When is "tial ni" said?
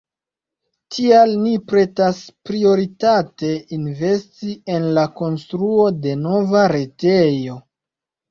0.93-1.51